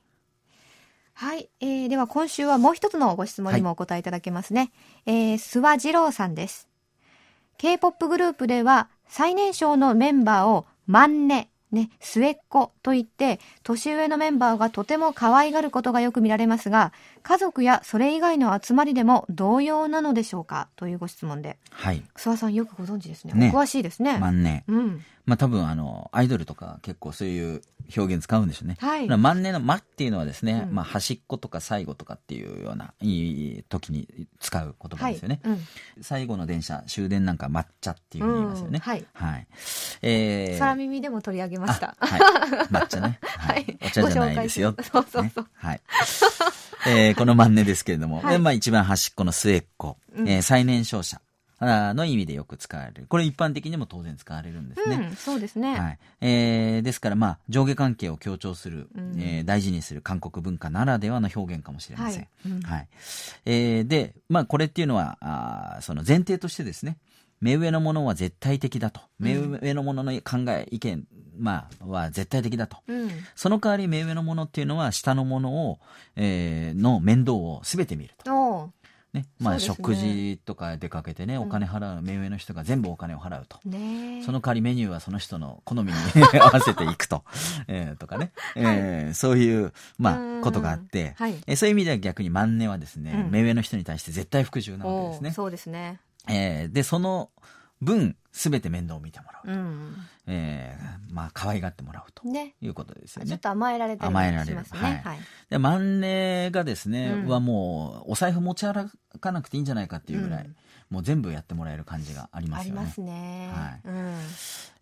[1.20, 4.70] はい、えー、では今週はもう一つのご質問にもお答えいただけますね。
[5.04, 6.68] はい、えー、諏訪二郎さんです。
[7.56, 16.92] K-POP グループでは最年少のメンバーを万ネ、ね、末っ子と言って、年上のメンバーがとても可愛がることがよく見られますが、
[17.22, 20.68] 家族やそれ以外の集まりでも同様なのでしょうか？
[20.76, 21.58] というご質問で。
[21.70, 22.02] はい。
[22.16, 23.34] 諏訪さんよくご存知ですね。
[23.34, 24.18] ねお詳しいですね。
[24.18, 24.64] 万年。
[24.66, 25.04] うん。
[25.26, 27.60] まあ多分あの、アイドルとか結構そういう
[27.94, 28.78] 表現使うんでしょうね。
[28.80, 29.06] はい。
[29.08, 34.08] 万年の間っていうのはですね、うん、まあ端っことか最後とかっていうような、いい時に
[34.40, 35.40] 使う言葉ですよね。
[35.42, 35.60] はいうん、
[36.00, 38.76] 最後の電車、終電なんか抹茶っていうふうに言いますよね。
[38.76, 39.06] うん、はい。
[39.12, 39.46] はい。
[40.00, 40.58] えー。
[40.58, 41.96] 空耳でも取り上げました。
[41.98, 42.20] はい。
[42.70, 43.18] 抹茶ね。
[43.22, 43.78] はい。
[43.82, 44.74] お茶じゃないですよ。
[44.92, 45.48] そうそうそう。
[45.54, 45.80] はい。
[46.86, 51.20] えー、この万年ですけれども、 はい、まあ一番端っこの末っ子、えー、最年少者。
[51.60, 53.06] の意味でよく使われる。
[53.08, 55.08] これ一般的にも当然使われるんですね。
[55.10, 55.76] うん、そうですね。
[55.76, 55.98] はい。
[56.20, 62.20] えー、ですからまあ上下関係を強調する、うん、えー、大事にする韓国文化ならではの表現かもしれません。
[62.20, 62.28] はい。
[62.46, 62.88] うん、はい、
[63.44, 66.96] えー、で、まあこれっていうのは、あその前提としてですね、
[67.40, 69.00] 目上のものは絶対的だと。
[69.18, 71.04] 目上のものの考え、意見、
[71.38, 72.78] まあ、は絶対的だと。
[72.88, 75.78] うん、その代わり目上のものっていうのは下のものを、
[76.16, 78.70] えー、の面倒を全て見ると。
[79.14, 83.58] ね、まあ、食事とか出かけてね、お金払う、目上の人が全部お金を払うと。
[83.64, 85.92] ね、その代わりメニューはその人の好みに
[86.38, 87.24] 合わせていくと。
[87.68, 95.30] えー、とかね、えー、そういう、まあ、ことがあって、はい、えー、そういう意味では逆に万年はですね、うん、目上の人に対して絶対服従なわけですね。
[95.32, 96.00] そうですね。
[96.28, 97.30] えー、で、その
[97.80, 99.52] 分、すべて面倒を見てもらうと。
[99.52, 99.94] うん、
[100.26, 102.28] えー、まあ、可愛がってもらうと。
[102.28, 102.54] ね。
[102.60, 103.28] いうことですよね。
[103.28, 104.56] ちょっと甘えられてる、ね、甘えられる。
[104.56, 104.98] はい。
[104.98, 105.18] はい、
[105.50, 110.56] で、万年がですね、うん、はもう、お財布持ち歩かなくていいんじゃないかっていうぐらい、うん、
[110.90, 112.80] もう全部やってもらえる感じがありますよね。
[112.80, 113.50] ありますね。
[113.52, 113.80] はい。
[113.84, 114.14] うん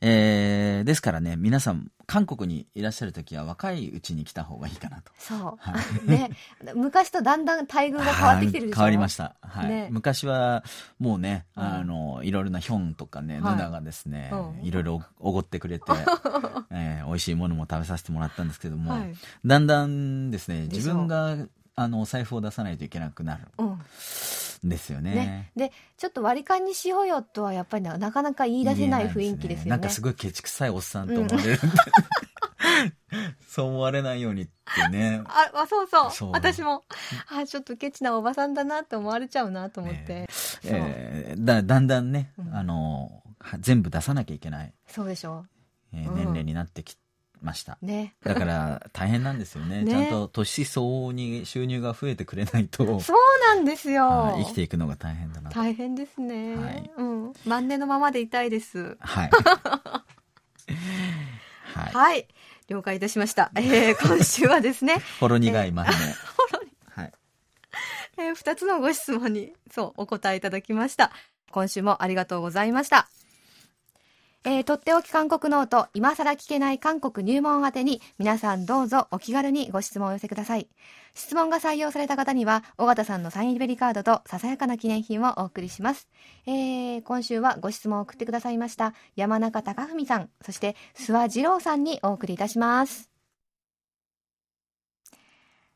[0.02, 5.10] えー、ですからね、皆さん、韓国にいらっしゃる時は若いうちに来た方がいいかなと。
[5.18, 5.38] そう。
[5.58, 5.74] は
[6.06, 6.30] い、 ね、
[6.74, 8.76] 昔とだんだん待遇が変わってきてるでしょ？
[8.76, 9.34] 変わりました。
[9.40, 9.68] はい。
[9.68, 10.62] ね、昔は、
[10.98, 14.30] もうね、あの、いろいろなヒョンとかね、ヌナがですね、
[14.62, 15.84] いろいろおごってくれて、
[16.70, 21.36] えー、美味しいものも食べさせてもらったんですけども、はい、だんだんですね、自分が、
[21.76, 23.42] あの、お財布を出さないといけなくなる。
[23.58, 23.80] うん
[24.64, 25.14] ですよね。
[25.14, 29.70] ねで、ちょっと割り勘にしようよとはやっぱりなかなか言い出せない雰囲気ですよね。
[29.70, 31.58] なんかすごいケチくさいおっさんと思われる、うん、
[33.46, 35.22] そう思われないようにってね。
[35.26, 36.10] あ、あそうそう。
[36.10, 36.84] そう私も、
[37.28, 40.20] あ、ちょっとケチなおばさんだなって思われちゃうなと思って。
[40.22, 40.28] ね、
[40.64, 43.22] えー、だだんだんね、うん、あの、
[43.60, 44.72] 全部出さなきゃいけない。
[44.88, 45.48] そうでしょう。
[45.92, 46.96] えー、年齢になってき
[47.42, 47.78] ました。
[47.82, 48.14] ね。
[48.22, 49.82] だから大変なんですよね。
[49.84, 53.00] ねちゃんと年相応に収入が増えてくれないと。
[53.00, 53.16] そう
[53.54, 54.34] なんですよ。
[54.38, 55.50] 生きていくのが大変だな。
[55.50, 56.56] 大変ですね。
[56.56, 56.90] はい。
[56.96, 57.32] うん。
[57.44, 58.96] 万年のままでいたいです。
[59.00, 59.30] はい。
[61.74, 61.92] はい。
[61.92, 62.28] はい。
[62.68, 63.50] 了解いたしました。
[63.56, 65.02] えー、今週はですね。
[65.20, 65.94] ほろ苦い万年。
[66.90, 67.12] はい。
[68.18, 71.12] えー、二つのご質問に、そう、お答えいただきました。
[71.50, 73.08] 今週もありがとうございました。
[74.48, 80.68] えー、とっておき韓国ノート、今更聞けない韓国入門宛てに、皆さんどうぞお気軽にご質問を寄せください。
[81.14, 86.08] 質問が採用された方には、尾形さんのサイン入りカードとささやかな記念品をお送りします。
[86.46, 93.10] えー、今週はご質問を送ってくださいました、山中隆文さん、そして諏訪二郎さんにお送りいたします。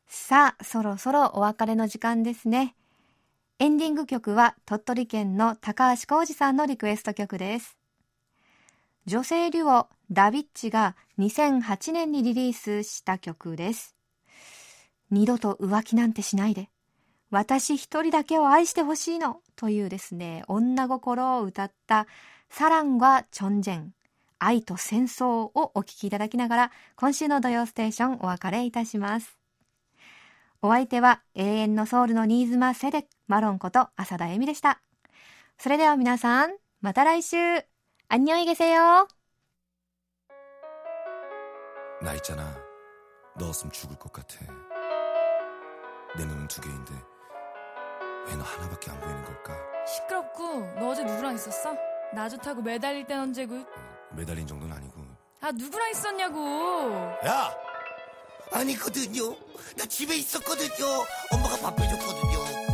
[0.07, 2.77] さあ、そろそろお別れの時間ですね。
[3.59, 7.80] エンディング曲は鳥取県の高橋浩二さんのリクエスト曲です。
[9.07, 13.95] 女性デュオダビッチが2008年にリリースした曲です。
[15.09, 16.69] 二度と浮気なんてしないで。
[17.31, 22.05] 私一人だけを愛してほしいのというですね、女心を歌った
[22.49, 23.93] サランはチョンジェン、
[24.37, 29.37] 愛と戦争をお聞きいただきながら、今週の土曜ステーションお別れいたします。
[30.61, 34.81] お相手は永遠のソウルの新妻セデマロンこと浅田恵美でした。
[35.57, 37.70] それでは皆さん、また来週。
[38.13, 39.07] 안녕히 계세 요。
[42.01, 44.35] 나 있잖아너없으면 죽을 것 같아
[46.17, 46.93] 내 눈은 두 개인데
[48.27, 49.53] 왜 너 하나밖에 안 보이는 걸까
[49.85, 51.73] 시끄럽고 너 어제 누구랑 있었어
[52.13, 53.63] 나 좋다고 매달릴 땐 언제고
[54.11, 55.01] 매달린 정도는 아니고
[55.39, 56.39] 아 누구랑 있었냐고
[57.25, 57.55] 야
[58.51, 59.33] 아니거든요.
[59.77, 60.85] 나 집에 있었거든요.
[61.31, 62.70] 엄마가 밥 해줬거든요.